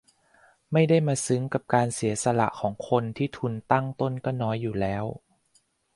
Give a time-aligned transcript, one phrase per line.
[0.71, 5.05] ไม่ใช่มาซึ้งกับการเสียสละของคนที่ทุนตั้งต้นก็น้อยอยู่แล้ว